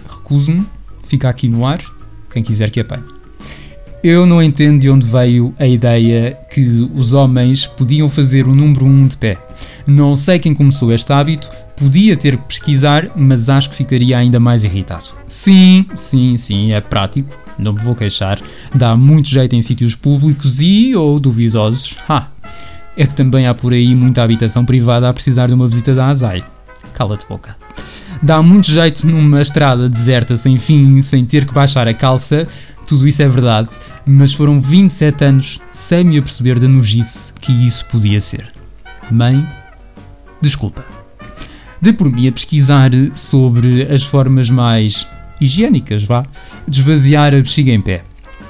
recuso-me, 0.07 0.63
fica 1.07 1.27
aqui 1.27 1.47
no 1.47 1.65
ar, 1.65 1.81
quem 2.29 2.43
quiser 2.43 2.69
que 2.69 2.81
apanhe. 2.81 3.01
Eu 4.03 4.27
não 4.27 4.43
entendo 4.43 4.81
de 4.81 4.87
onde 4.91 5.07
veio 5.07 5.51
a 5.57 5.65
ideia 5.65 6.37
que 6.51 6.87
os 6.93 7.13
homens 7.13 7.65
podiam 7.65 8.07
fazer 8.07 8.45
o 8.47 8.53
número 8.53 8.85
1 8.85 8.87
um 8.87 9.07
de 9.07 9.17
pé. 9.17 9.39
Não 9.87 10.15
sei 10.15 10.39
quem 10.39 10.53
começou 10.53 10.91
este 10.91 11.13
hábito, 11.13 11.47
podia 11.75 12.17
ter 12.17 12.37
que 12.37 12.43
pesquisar, 12.45 13.11
mas 13.15 13.49
acho 13.49 13.69
que 13.69 13.75
ficaria 13.75 14.17
ainda 14.17 14.39
mais 14.39 14.63
irritado. 14.63 15.05
Sim, 15.27 15.85
sim, 15.95 16.35
sim, 16.37 16.73
é 16.73 16.81
prático, 16.81 17.37
não 17.59 17.73
me 17.73 17.81
vou 17.81 17.95
queixar, 17.95 18.39
dá 18.73 18.95
muito 18.97 19.29
jeito 19.29 19.55
em 19.55 19.61
sítios 19.61 19.93
públicos 19.95 20.59
e 20.61 20.95
ou 20.95 21.19
duvidosos. 21.19 21.97
Ha! 22.09 22.29
É 22.97 23.05
que 23.05 23.13
também 23.13 23.45
há 23.45 23.53
por 23.53 23.73
aí 23.73 23.93
muita 23.93 24.23
habitação 24.23 24.65
privada 24.65 25.09
a 25.09 25.13
precisar 25.13 25.47
de 25.47 25.53
uma 25.53 25.67
visita 25.67 25.93
da 25.93 26.07
ASAI. 26.07 26.43
Cala-te 26.93 27.27
boca. 27.27 27.55
Dá 28.23 28.41
muito 28.41 28.71
jeito 28.71 29.05
numa 29.05 29.41
estrada 29.41 29.89
deserta 29.89 30.37
sem 30.37 30.57
fim, 30.57 31.01
sem 31.01 31.25
ter 31.25 31.45
que 31.45 31.53
baixar 31.53 31.87
a 31.87 31.93
calça, 31.93 32.47
tudo 32.87 33.07
isso 33.07 33.21
é 33.21 33.27
verdade, 33.27 33.69
mas 34.05 34.33
foram 34.33 34.59
27 34.59 35.25
anos 35.25 35.59
sem 35.69 36.03
me 36.03 36.17
aperceber 36.17 36.59
da 36.59 36.67
nojice 36.67 37.33
que 37.41 37.51
isso 37.51 37.85
podia 37.85 38.21
ser. 38.21 38.47
Mãe, 39.11 39.45
desculpa. 40.41 40.83
De 41.81 41.93
por 41.93 42.11
mim 42.11 42.27
a 42.27 42.31
pesquisar 42.31 42.91
sobre 43.13 43.83
as 43.83 44.03
formas 44.03 44.49
mais 44.49 45.07
higiênicas, 45.39 46.03
vá, 46.03 46.23
de 46.67 46.79
esvaziar 46.79 47.33
a 47.33 47.37
bexiga 47.37 47.71
em 47.71 47.81
pé. 47.81 48.03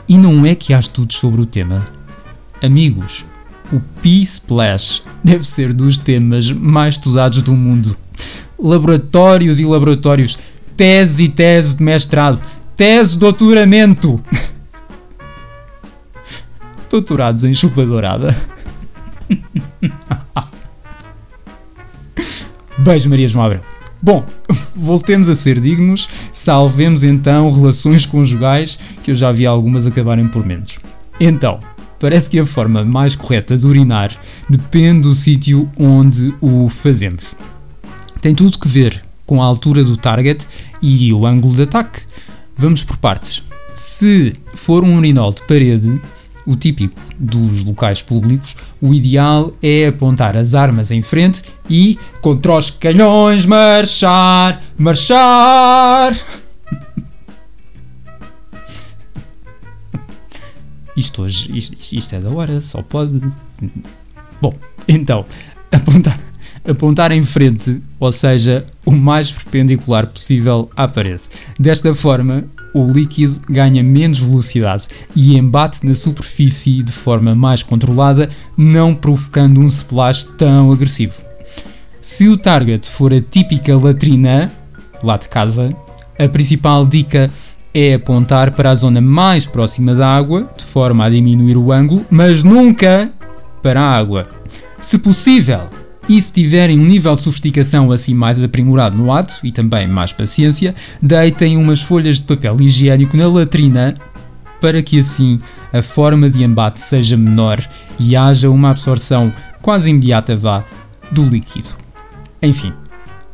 E 0.08 0.18
não 0.18 0.46
é 0.46 0.56
que 0.56 0.74
há 0.74 0.80
estudos 0.80 1.18
sobre 1.18 1.42
o 1.42 1.46
tema. 1.46 1.86
Amigos, 2.62 3.26
o 3.74 3.80
Pee 4.02 4.22
Splash 4.22 5.04
deve 5.24 5.48
ser 5.48 5.74
dos 5.74 5.98
temas 5.98 6.52
mais 6.52 6.96
estudados 6.96 7.42
do 7.42 7.56
mundo. 7.56 7.98
Laboratórios 8.58 9.60
e 9.60 9.66
laboratórios, 9.66 10.38
tese 10.78 11.24
e 11.24 11.30
tese 11.30 11.76
de 11.76 11.84
mestrado, 11.84 12.42
tese 12.78 13.14
de 13.14 13.20
doutoramento. 13.20 14.24
Doutorados 16.90 17.44
em 17.44 17.54
chuva 17.54 17.86
dourada. 17.86 18.38
Beijo, 22.78 23.10
Maria 23.10 23.28
João 23.28 23.46
Abreu. 23.46 23.62
Bom, 24.02 24.26
voltemos 24.76 25.30
a 25.30 25.36
ser 25.36 25.60
dignos, 25.60 26.10
salvemos 26.34 27.04
então 27.04 27.52
relações 27.52 28.06
conjugais, 28.06 28.78
que 29.04 29.12
eu 29.12 29.16
já 29.16 29.32
vi 29.32 29.46
algumas 29.46 29.88
acabarem 29.88 30.28
por 30.28 30.46
menos. 30.46 30.78
Então, 31.20 31.60
parece 32.00 32.30
que 32.30 32.38
a 32.38 32.46
forma 32.46 32.84
mais 32.84 33.16
correta 33.16 33.58
de 33.58 33.66
urinar 33.66 34.12
depende 34.50 35.04
do 35.04 35.16
sítio 35.16 35.70
onde 35.78 36.34
o 36.42 36.70
fazemos. 36.70 37.34
Tem 38.22 38.36
tudo 38.36 38.60
que 38.60 38.68
ver 38.68 39.02
com 39.26 39.42
a 39.42 39.46
altura 39.46 39.84
do 39.84 39.96
target 39.96 40.46
e 40.82 41.12
o 41.14 41.26
ângulo 41.26 41.56
de 41.56 41.64
ataque. 41.64 42.02
Vamos 42.58 42.84
por 42.84 42.98
partes. 42.98 43.44
Se 43.74 44.34
for 44.54 44.84
um 44.84 44.98
urinol 44.98 45.34
de 45.34 45.42
parede, 45.44 46.00
o 46.46 46.56
típico 46.56 47.00
dos 47.18 47.64
locais 47.64 48.02
públicos, 48.02 48.56
o 48.82 48.94
ideal 48.94 49.54
é 49.62 49.88
apontar 49.88 50.38
as 50.38 50.54
armas 50.54 50.92
em 50.92 51.02
frente 51.02 51.42
e, 51.70 51.98
contra 52.22 52.58
os 52.58 52.70
canhões, 52.70 53.46
marchar, 53.46 54.62
marchar! 54.78 56.16
Isto 60.96 61.24
hoje, 61.24 61.52
isto, 61.58 61.76
isto 61.94 62.16
é 62.16 62.22
da 62.22 62.30
hora, 62.30 62.62
só 62.62 62.82
pode. 62.82 63.20
Bom, 64.42 64.54
então, 64.88 65.26
apontar, 65.70 66.18
apontar 66.66 67.12
em 67.12 67.22
frente, 67.22 67.82
ou 68.00 68.14
seja, 68.14 68.66
o 68.86 68.92
mais 68.92 69.30
perpendicular 69.30 70.08
possível 70.08 70.70
à 70.74 70.88
parede. 70.88 71.24
Desta 71.60 71.94
forma, 71.94 72.46
o 72.76 72.92
líquido 72.92 73.40
ganha 73.50 73.82
menos 73.82 74.20
velocidade 74.20 74.84
e 75.16 75.38
embate 75.38 75.86
na 75.86 75.94
superfície 75.94 76.84
de 76.84 76.92
forma 76.92 77.34
mais 77.34 77.64
controlada, 77.64 78.30
não 78.58 78.94
provocando 78.94 79.62
um 79.62 79.68
splash 79.68 80.26
tão 80.38 80.70
agressivo. 80.74 81.14
Se 82.02 82.28
o 82.28 82.36
target 82.36 82.90
for 82.90 83.14
a 83.14 83.22
típica 83.22 83.78
latrina, 83.78 84.52
lá 85.02 85.16
de 85.16 85.30
casa, 85.30 85.74
a 86.20 86.28
principal 86.28 86.86
dica 86.86 87.32
é 87.74 87.94
apontar 87.94 88.52
para 88.52 88.72
a 88.72 88.76
zona 88.76 89.00
mais 89.00 89.46
próxima 89.46 89.96
da 89.96 90.10
água, 90.10 90.50
de 90.58 90.66
forma 90.66 91.06
a 91.06 91.10
diminuir 91.10 91.56
o 91.58 91.72
ângulo, 91.72 92.06
mas 92.12 92.44
nunca 92.44 93.10
para 93.64 93.82
a 93.82 93.98
água. 93.98 94.28
Se 94.82 94.98
possível, 94.98 95.62
e 96.08 96.22
se 96.22 96.32
tiverem 96.32 96.80
um 96.80 96.86
nível 96.86 97.16
de 97.16 97.24
sofisticação 97.24 97.92
assim 97.92 98.14
mais 98.14 98.42
aprimorado 98.44 98.98
no 98.98 99.12
ato 99.12 99.40
e 99.44 99.52
também 99.52 99.88
mais 99.88 100.12
paciência, 100.12 100.76
deitem 101.02 101.58
umas 101.58 101.82
folhas 101.82 102.18
de 102.18 102.24
papel 102.24 102.62
higiênico 102.62 103.18
na 103.18 103.28
latrina 103.28 103.96
para 104.62 104.82
que 104.82 105.00
assim 105.00 105.40
a 105.74 105.82
forma 105.82 106.30
de 106.30 106.44
embate 106.44 106.82
seja 106.82 107.18
menor 107.18 107.64
e 108.00 108.16
haja 108.16 108.50
uma 108.50 108.72
absorção 108.72 109.32
quase 109.62 109.90
imediata 109.90 110.36
vá 110.36 110.64
do 111.12 111.24
líquido. 111.24 111.70
Enfim, 112.42 112.72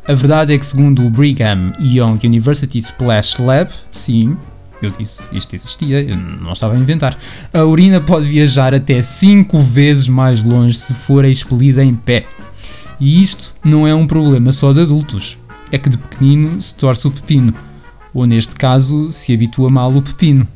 a 0.06 0.14
verdade 0.14 0.52
é 0.52 0.58
que 0.58 0.66
segundo 0.66 1.06
o 1.06 1.10
Brigham 1.10 1.72
Young 1.78 2.18
University 2.24 2.78
Splash 2.78 3.38
Lab, 3.38 3.70
sim, 3.92 4.36
eu 4.82 4.90
disse, 4.90 5.28
isto 5.32 5.54
existia, 5.54 6.02
eu 6.02 6.16
não 6.16 6.52
estava 6.52 6.74
a 6.74 6.78
inventar. 6.78 7.16
A 7.52 7.64
urina 7.64 8.00
pode 8.00 8.26
viajar 8.26 8.74
até 8.74 9.00
5 9.00 9.62
vezes 9.62 10.08
mais 10.08 10.42
longe 10.42 10.74
se 10.74 10.92
for 10.92 11.24
expelida 11.24 11.84
em 11.84 11.94
pé. 11.94 12.26
E 13.04 13.20
isto 13.20 13.52
não 13.64 13.84
é 13.84 13.92
um 13.92 14.06
problema 14.06 14.52
só 14.52 14.72
de 14.72 14.82
adultos. 14.82 15.36
É 15.72 15.76
que 15.76 15.88
de 15.88 15.98
pequenino 15.98 16.62
se 16.62 16.72
torce 16.72 17.08
o 17.08 17.10
pepino. 17.10 17.52
Ou 18.14 18.26
neste 18.26 18.54
caso, 18.54 19.10
se 19.10 19.34
habitua 19.34 19.68
mal 19.68 19.92
o 19.92 20.00
pepino. 20.00 20.46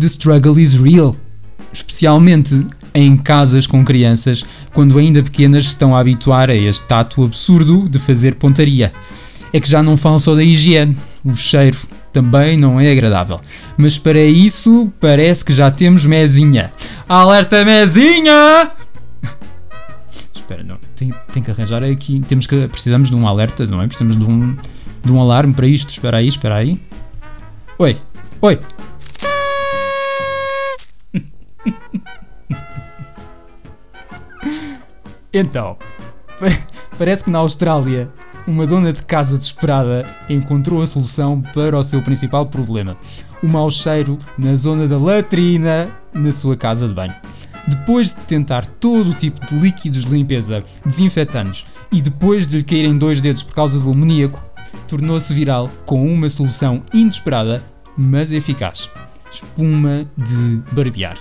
The 0.00 0.06
struggle 0.06 0.58
is 0.58 0.72
real. 0.72 1.14
Especialmente 1.70 2.66
em 2.94 3.14
casas 3.14 3.66
com 3.66 3.84
crianças, 3.84 4.42
quando 4.72 4.98
ainda 4.98 5.22
pequenas 5.22 5.64
estão 5.64 5.94
a 5.94 6.00
habituar 6.00 6.48
a 6.48 6.54
este 6.54 6.86
tato 6.86 7.22
absurdo 7.24 7.86
de 7.86 7.98
fazer 7.98 8.36
pontaria. 8.36 8.90
É 9.52 9.60
que 9.60 9.68
já 9.68 9.82
não 9.82 9.98
falam 9.98 10.18
só 10.18 10.34
da 10.34 10.42
higiene, 10.42 10.96
o 11.22 11.34
cheiro 11.34 11.76
também 12.10 12.56
não 12.56 12.80
é 12.80 12.90
agradável. 12.90 13.38
Mas 13.76 13.98
para 13.98 14.24
isso, 14.24 14.90
parece 14.98 15.44
que 15.44 15.52
já 15.52 15.70
temos 15.70 16.06
mesinha. 16.06 16.72
Alerta 17.06 17.66
mesinha! 17.66 18.81
Tem, 21.02 21.14
tem 21.32 21.42
que 21.42 21.50
arranjar 21.50 21.82
aqui, 21.82 22.22
temos 22.28 22.46
que, 22.46 22.68
precisamos 22.68 23.10
de 23.10 23.16
um 23.16 23.26
alerta, 23.26 23.66
não 23.66 23.82
é? 23.82 23.86
Precisamos 23.86 24.16
de 24.16 24.24
um, 24.24 24.56
de 25.04 25.10
um 25.12 25.20
alarme 25.20 25.52
para 25.52 25.66
isto, 25.66 25.90
espera 25.90 26.18
aí, 26.18 26.28
espera 26.28 26.54
aí. 26.56 26.80
Oi, 27.78 27.98
oi. 28.40 28.60
então, 35.32 35.76
parece 36.96 37.24
que 37.24 37.30
na 37.30 37.40
Austrália 37.40 38.08
uma 38.46 38.64
dona 38.66 38.92
de 38.92 39.02
casa 39.02 39.36
desesperada 39.36 40.04
encontrou 40.28 40.82
a 40.82 40.86
solução 40.86 41.40
para 41.40 41.76
o 41.78 41.82
seu 41.82 42.00
principal 42.00 42.46
problema: 42.46 42.96
o 43.42 43.48
mau 43.48 43.68
cheiro 43.70 44.20
na 44.38 44.54
zona 44.54 44.86
da 44.86 44.98
latrina 44.98 45.90
na 46.14 46.32
sua 46.32 46.56
casa 46.56 46.86
de 46.86 46.94
banho. 46.94 47.14
Depois 47.66 48.08
de 48.08 48.20
tentar 48.22 48.66
todo 48.66 49.10
o 49.10 49.14
tipo 49.14 49.44
de 49.46 49.54
líquidos 49.54 50.04
de 50.04 50.10
limpeza, 50.10 50.64
desinfetantes 50.84 51.64
e 51.92 52.00
depois 52.00 52.46
de 52.46 52.56
lhe 52.58 52.64
caírem 52.64 52.98
dois 52.98 53.20
dedos 53.20 53.42
por 53.42 53.54
causa 53.54 53.78
do 53.78 53.90
amoníaco, 53.90 54.42
tornou-se 54.88 55.32
viral 55.32 55.70
com 55.86 56.04
uma 56.04 56.28
solução 56.28 56.82
inesperada, 56.92 57.62
mas 57.96 58.32
eficaz: 58.32 58.88
espuma 59.30 60.06
de 60.16 60.60
barbear. 60.72 61.18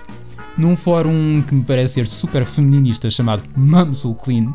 Num 0.57 0.75
fórum 0.75 1.41
que 1.41 1.55
me 1.55 1.63
parece 1.63 1.95
ser 1.95 2.07
super 2.07 2.45
feminista 2.45 3.10
chamado 3.10 3.43
Mumsel 3.55 4.15
Clean, 4.15 4.53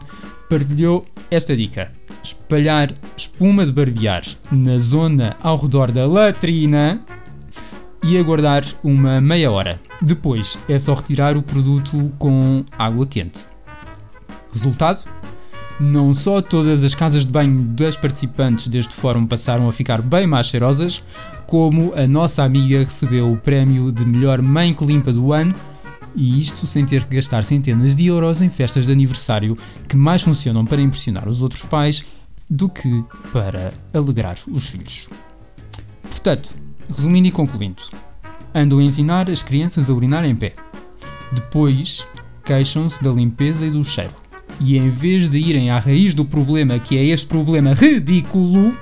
partilhou 0.51 1.05
esta 1.31 1.57
dica: 1.57 1.93
espalhar 2.23 2.93
espuma 3.17 3.65
de 3.65 3.73
barbear 3.73 4.25
na 4.51 4.79
zona 4.79 5.37
ao 5.41 5.57
redor 5.57 5.91
da 5.93 6.07
latrina 6.07 7.01
e 8.07 8.17
aguardar 8.17 8.65
uma 8.85 9.21
meia 9.21 9.51
hora. 9.51 9.81
Depois 10.01 10.57
é 10.69 10.79
só 10.79 10.95
retirar 10.95 11.37
o 11.37 11.43
produto 11.43 12.13
com 12.19 12.65
água 12.79 13.05
quente. 13.05 13.45
Resultado? 14.53 15.05
Não 15.81 16.15
só 16.15 16.41
todas 16.41 16.85
as 16.85 16.95
casas 16.95 17.27
de 17.27 17.33
banho 17.33 17.63
das 17.63 17.97
participantes 17.97 18.69
deste 18.69 18.95
fórum 18.95 19.27
passaram 19.27 19.69
a 19.69 19.73
ficar 19.73 20.01
bem 20.01 20.27
mais 20.27 20.47
cheirosas, 20.47 21.03
como 21.47 21.93
a 21.95 22.07
nossa 22.07 22.45
amiga 22.45 22.79
recebeu 22.79 23.33
o 23.33 23.37
prémio 23.37 23.91
de 23.91 24.05
melhor 24.05 24.41
mãe 24.41 24.73
que 24.73 24.87
limpa 24.87 25.13
do 25.13 25.33
ano 25.33 25.55
E 26.15 26.41
isto 26.41 26.67
sem 26.67 26.87
ter 26.87 27.05
que 27.05 27.17
gastar 27.17 27.45
centenas 27.45 27.95
de 27.95 28.07
euros 28.07 28.41
em 28.41 28.49
festas 28.49 28.87
de 28.87 28.93
aniversário 28.93 29.59
que 29.87 29.97
mais 29.97 30.23
funcionam 30.23 30.65
para 30.65 30.81
impressionar 30.81 31.29
os 31.29 31.43
outros 31.43 31.63
pais 31.65 32.07
do 32.49 32.69
que 32.69 33.05
para 33.33 33.75
alegrar 33.93 34.39
os 34.49 34.69
filhos. 34.69 35.09
Portanto, 36.09 36.49
resumindo 36.95 37.29
e 37.29 37.31
concluindo, 37.31 37.83
andam 38.55 38.79
a 38.79 38.83
ensinar 38.83 39.31
as 39.31 39.43
crianças 39.43 39.91
a 39.91 39.93
urinar 39.95 40.25
em 40.25 40.35
pé. 40.35 40.55
Depois, 41.33 42.07
queixam-se 42.45 43.03
da 43.03 43.11
limpeza 43.11 43.67
e 43.67 43.71
do 43.71 43.85
cheiro. 43.85 44.15
E 44.61 44.77
em 44.79 44.91
vez 44.91 45.29
de 45.29 45.39
irem 45.39 45.71
à 45.71 45.79
raiz 45.79 46.15
do 46.15 46.25
problema, 46.25 46.79
que 46.79 46.97
é 46.97 47.05
este 47.05 47.27
problema 47.27 47.75
ridículo, 47.75 48.77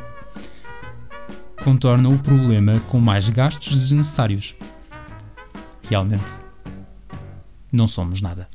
contornam 1.65 2.13
o 2.13 2.19
problema 2.19 2.81
com 2.89 3.01
mais 3.01 3.29
gastos 3.29 3.75
desnecessários. 3.75 4.55
Realmente, 5.89 6.25
não 7.73 7.89
somos 7.89 8.21
nada. 8.21 8.47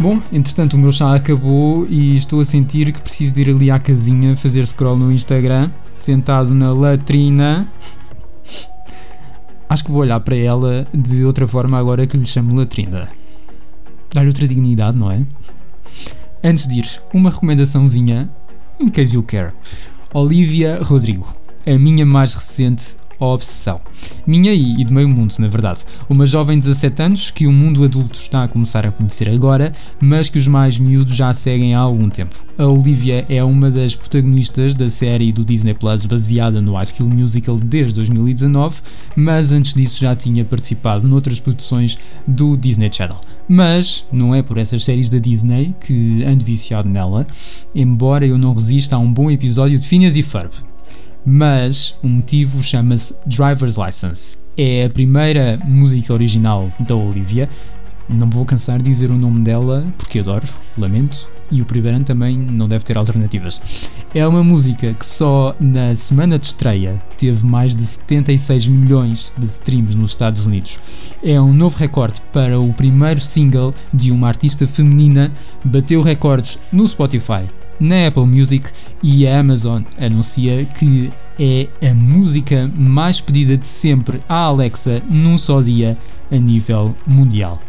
Bom, 0.00 0.18
entretanto 0.32 0.78
o 0.78 0.78
meu 0.78 0.90
chá 0.90 1.14
acabou 1.14 1.86
e 1.86 2.16
estou 2.16 2.40
a 2.40 2.44
sentir 2.46 2.90
que 2.90 3.02
preciso 3.02 3.34
de 3.34 3.42
ir 3.42 3.50
ali 3.50 3.70
à 3.70 3.78
casinha 3.78 4.34
fazer 4.34 4.66
scroll 4.66 4.96
no 4.96 5.12
Instagram, 5.12 5.70
sentado 5.94 6.54
na 6.54 6.72
latrina. 6.72 7.68
Acho 9.68 9.84
que 9.84 9.90
vou 9.90 10.00
olhar 10.00 10.18
para 10.20 10.34
ela 10.34 10.88
de 10.94 11.22
outra 11.22 11.46
forma 11.46 11.78
agora 11.78 12.06
que 12.06 12.16
lhe 12.16 12.24
chamo 12.24 12.56
latrina. 12.56 13.10
Dar-lhe 14.10 14.28
outra 14.28 14.48
dignidade, 14.48 14.96
não 14.96 15.10
é? 15.10 15.20
Antes 16.42 16.66
de 16.66 16.78
ir, 16.78 17.02
uma 17.12 17.28
recomendaçãozinha, 17.28 18.30
in 18.80 18.88
case 18.88 19.14
you 19.14 19.22
care. 19.22 19.52
Olivia 20.14 20.80
Rodrigo, 20.82 21.28
a 21.66 21.78
minha 21.78 22.06
mais 22.06 22.32
recente 22.32 22.96
obsessão. 23.26 23.80
Minha 24.26 24.52
e, 24.52 24.80
e 24.80 24.84
do 24.84 24.94
meio 24.94 25.08
mundo, 25.08 25.34
na 25.38 25.48
verdade. 25.48 25.84
Uma 26.08 26.26
jovem 26.26 26.58
de 26.58 26.66
17 26.66 27.02
anos 27.02 27.30
que 27.30 27.46
o 27.46 27.52
mundo 27.52 27.84
adulto 27.84 28.18
está 28.18 28.44
a 28.44 28.48
começar 28.48 28.86
a 28.86 28.90
conhecer 28.90 29.28
agora, 29.28 29.72
mas 30.00 30.28
que 30.28 30.38
os 30.38 30.46
mais 30.46 30.78
miúdos 30.78 31.14
já 31.14 31.32
seguem 31.32 31.74
há 31.74 31.80
algum 31.80 32.08
tempo. 32.08 32.36
A 32.58 32.66
Olivia 32.66 33.24
é 33.28 33.42
uma 33.42 33.70
das 33.70 33.94
protagonistas 33.94 34.74
da 34.74 34.90
série 34.90 35.32
do 35.32 35.44
Disney 35.44 35.72
Plus 35.72 36.04
baseada 36.04 36.60
no 36.60 36.74
High 36.74 36.86
School 36.86 37.08
Musical 37.08 37.56
desde 37.56 37.94
2019, 37.94 38.82
mas 39.16 39.50
antes 39.50 39.72
disso 39.72 40.00
já 40.00 40.14
tinha 40.14 40.44
participado 40.44 41.08
noutras 41.08 41.40
produções 41.40 41.98
do 42.26 42.56
Disney 42.56 42.90
Channel. 42.92 43.16
Mas 43.48 44.06
não 44.12 44.34
é 44.34 44.42
por 44.42 44.58
essas 44.58 44.84
séries 44.84 45.08
da 45.08 45.18
Disney 45.18 45.74
que 45.80 46.22
ando 46.22 46.44
viciado 46.44 46.88
nela, 46.88 47.26
embora 47.74 48.26
eu 48.26 48.36
não 48.36 48.52
resista 48.52 48.96
a 48.96 48.98
um 48.98 49.10
bom 49.10 49.30
episódio 49.30 49.78
de 49.78 49.88
Phineas 49.88 50.16
e 50.16 50.22
Ferb 50.22 50.52
mas 51.24 51.96
o 52.02 52.08
motivo 52.08 52.62
chama-se 52.62 53.14
Driver's 53.26 53.76
License. 53.76 54.36
É 54.56 54.84
a 54.84 54.90
primeira 54.90 55.58
música 55.64 56.12
original 56.12 56.70
da 56.80 56.94
Olivia. 56.94 57.48
Não 58.08 58.28
vou 58.28 58.44
cansar 58.44 58.78
de 58.78 58.84
dizer 58.84 59.10
o 59.10 59.16
nome 59.16 59.40
dela 59.40 59.86
porque 59.96 60.18
adoro, 60.18 60.46
lamento, 60.76 61.28
e 61.50 61.60
o 61.60 61.64
primeiro 61.64 62.02
também 62.04 62.36
não 62.36 62.68
deve 62.68 62.84
ter 62.84 62.96
alternativas. 62.96 63.60
É 64.14 64.26
uma 64.26 64.42
música 64.42 64.94
que 64.94 65.04
só 65.06 65.54
na 65.60 65.94
semana 65.94 66.38
de 66.38 66.46
estreia 66.46 67.00
teve 67.18 67.44
mais 67.44 67.74
de 67.74 67.84
76 67.84 68.68
milhões 68.68 69.32
de 69.36 69.46
streams 69.46 69.96
nos 69.96 70.10
Estados 70.10 70.46
Unidos. 70.46 70.78
É 71.22 71.40
um 71.40 71.52
novo 71.52 71.76
recorde 71.76 72.20
para 72.32 72.58
o 72.58 72.72
primeiro 72.72 73.20
single 73.20 73.74
de 73.92 74.10
uma 74.10 74.28
artista 74.28 74.66
feminina, 74.66 75.32
bateu 75.64 76.02
recordes 76.02 76.58
no 76.72 76.86
Spotify, 76.86 77.48
na 77.80 78.06
Apple 78.06 78.26
Music 78.26 78.70
e 79.02 79.26
a 79.26 79.40
Amazon 79.40 79.82
anuncia 79.98 80.64
que 80.66 81.10
é 81.38 81.66
a 81.88 81.94
música 81.94 82.70
mais 82.76 83.20
pedida 83.20 83.56
de 83.56 83.66
sempre 83.66 84.20
à 84.28 84.42
Alexa 84.42 85.02
num 85.08 85.38
só 85.38 85.62
dia 85.62 85.96
a 86.30 86.36
nível 86.36 86.94
mundial. 87.06 87.60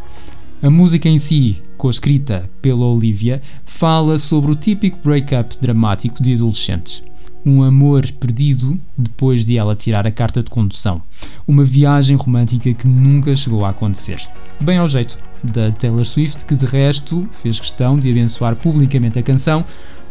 A 0.61 0.69
música 0.69 1.09
em 1.09 1.17
si, 1.17 1.57
co-escrita 1.77 2.47
pela 2.61 2.85
Olivia, 2.85 3.41
fala 3.65 4.19
sobre 4.19 4.51
o 4.51 4.55
típico 4.55 4.99
breakup 5.03 5.57
dramático 5.59 6.21
de 6.21 6.33
adolescentes. 6.35 7.01
Um 7.43 7.63
amor 7.63 8.05
perdido 8.11 8.79
depois 8.95 9.43
de 9.43 9.57
ela 9.57 9.75
tirar 9.75 10.05
a 10.05 10.11
carta 10.11 10.43
de 10.43 10.49
condução. 10.51 11.01
Uma 11.47 11.65
viagem 11.65 12.15
romântica 12.15 12.71
que 12.71 12.87
nunca 12.87 13.35
chegou 13.35 13.65
a 13.65 13.69
acontecer. 13.69 14.21
Bem 14.59 14.77
ao 14.77 14.87
jeito 14.87 15.17
da 15.43 15.71
Taylor 15.71 16.05
Swift, 16.05 16.45
que 16.45 16.53
de 16.53 16.67
resto 16.67 17.27
fez 17.41 17.59
questão 17.59 17.97
de 17.97 18.11
abençoar 18.11 18.55
publicamente 18.55 19.17
a 19.17 19.23
canção, 19.23 19.65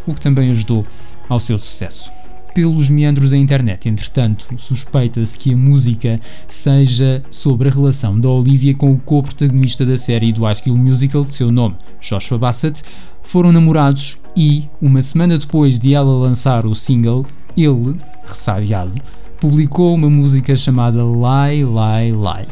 o 0.06 0.14
que 0.14 0.20
também 0.20 0.50
ajudou 0.50 0.86
ao 1.28 1.40
seu 1.40 1.58
sucesso. 1.58 2.10
Pelos 2.52 2.90
meandros 2.90 3.30
da 3.30 3.36
internet, 3.36 3.88
entretanto, 3.88 4.46
suspeita-se 4.58 5.38
que 5.38 5.52
a 5.52 5.56
música 5.56 6.20
seja 6.48 7.22
sobre 7.30 7.68
a 7.68 7.72
relação 7.72 8.18
da 8.18 8.28
Olivia 8.28 8.74
com 8.74 8.92
o 8.92 8.98
co-protagonista 8.98 9.86
da 9.86 9.96
série 9.96 10.32
do 10.32 10.42
High 10.42 10.56
School 10.56 10.76
Musical, 10.76 11.24
de 11.24 11.32
seu 11.32 11.52
nome, 11.52 11.76
Joshua 12.00 12.38
Bassett, 12.38 12.82
foram 13.22 13.52
namorados 13.52 14.18
e, 14.36 14.68
uma 14.82 15.00
semana 15.00 15.38
depois 15.38 15.78
de 15.78 15.94
ela 15.94 16.10
lançar 16.10 16.66
o 16.66 16.74
single, 16.74 17.24
ele, 17.56 18.00
ressabiado, 18.26 18.94
publicou 19.40 19.94
uma 19.94 20.10
música 20.10 20.56
chamada 20.56 20.98
Lie, 21.02 21.64
Lie, 21.64 22.12
Lie. 22.12 22.48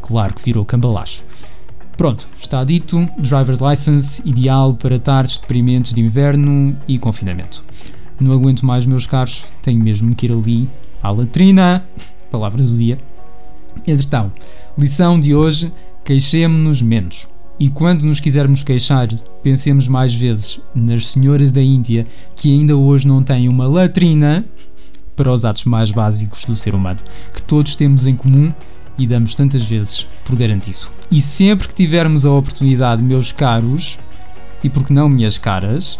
Claro 0.00 0.34
que 0.34 0.42
virou 0.42 0.64
cambalacho. 0.64 1.24
Pronto, 1.96 2.28
está 2.40 2.64
dito. 2.64 3.08
Driver's 3.18 3.60
License, 3.60 4.20
ideal 4.24 4.74
para 4.74 4.98
tardes 4.98 5.38
deprimentes 5.38 5.94
de 5.94 6.00
inverno 6.00 6.76
e 6.88 6.98
confinamento. 6.98 7.64
Não 8.18 8.32
aguento 8.32 8.66
mais, 8.66 8.84
meus 8.84 9.06
caros, 9.06 9.44
tenho 9.62 9.82
mesmo 9.82 10.14
que 10.14 10.26
ir 10.26 10.32
ali 10.32 10.68
à 11.02 11.10
latrina. 11.10 11.84
Palavras 12.30 12.70
do 12.70 12.76
dia. 12.76 12.98
Entretanto, 13.86 14.32
lição 14.76 15.20
de 15.20 15.34
hoje: 15.34 15.72
queixemos-nos 16.04 16.82
menos. 16.82 17.28
E 17.58 17.70
quando 17.70 18.02
nos 18.02 18.18
quisermos 18.18 18.64
queixar, 18.64 19.08
pensemos 19.42 19.86
mais 19.86 20.12
vezes 20.12 20.60
nas 20.74 21.06
senhoras 21.06 21.52
da 21.52 21.62
Índia 21.62 22.04
que 22.34 22.52
ainda 22.52 22.76
hoje 22.76 23.06
não 23.06 23.22
têm 23.22 23.48
uma 23.48 23.68
latrina 23.68 24.44
para 25.14 25.32
os 25.32 25.44
atos 25.44 25.64
mais 25.64 25.92
básicos 25.92 26.44
do 26.44 26.56
ser 26.56 26.74
humano, 26.74 26.98
que 27.32 27.40
todos 27.40 27.76
temos 27.76 28.04
em 28.04 28.16
comum 28.16 28.52
e 28.98 29.06
damos 29.06 29.34
tantas 29.34 29.62
vezes 29.64 30.06
por 30.24 30.36
garantido. 30.36 30.88
E 31.10 31.20
sempre 31.20 31.68
que 31.68 31.74
tivermos 31.74 32.24
a 32.24 32.30
oportunidade, 32.30 33.02
meus 33.02 33.32
caros, 33.32 33.98
e 34.62 34.68
porque 34.68 34.92
não 34.92 35.08
minhas 35.08 35.38
caras, 35.38 35.98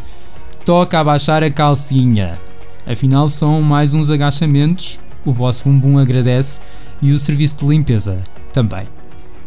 toca 0.64 0.98
abaixar 0.98 1.42
a 1.42 1.50
calcinha. 1.50 2.38
Afinal, 2.87 3.28
são 3.28 3.61
mais 3.62 3.94
uns 3.94 4.11
agachamentos, 4.11 4.98
o 5.24 5.33
vosso 5.33 5.64
bumbum 5.64 5.98
agradece 5.98 6.61
e 7.00 7.12
o 7.12 7.18
serviço 7.18 7.57
de 7.57 7.66
limpeza 7.66 8.22
também. 8.52 8.87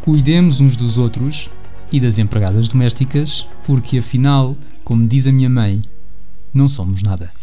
Cuidemos 0.01 0.62
uns 0.62 0.75
dos 0.75 0.97
outros 0.97 1.49
e 1.91 1.99
das 1.99 2.17
empregadas 2.17 2.67
domésticas, 2.67 3.47
porque 3.65 3.97
afinal, 3.99 4.55
como 4.83 5.07
diz 5.07 5.27
a 5.27 5.31
minha 5.31 5.49
mãe, 5.49 5.83
não 6.53 6.67
somos 6.67 7.01
nada. 7.01 7.37